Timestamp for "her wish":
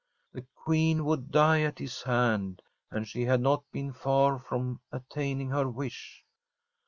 5.51-6.23